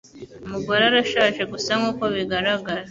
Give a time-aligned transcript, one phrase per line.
[0.45, 2.79] Umugore arashaje gusa nkuko bigaragara.